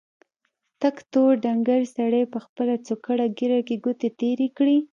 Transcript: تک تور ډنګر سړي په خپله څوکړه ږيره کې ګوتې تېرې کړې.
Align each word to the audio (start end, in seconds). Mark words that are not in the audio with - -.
تک 0.81 0.95
تور 1.11 1.31
ډنګر 1.43 1.81
سړي 1.95 2.23
په 2.33 2.39
خپله 2.45 2.73
څوکړه 2.87 3.25
ږيره 3.37 3.59
کې 3.67 3.75
ګوتې 3.83 4.09
تېرې 4.19 4.47
کړې. 4.57 4.77